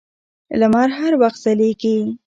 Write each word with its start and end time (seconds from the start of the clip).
لمر 0.59 0.89
هر 0.99 1.11
وخت 1.21 1.39
ځلېږي. 1.45 1.97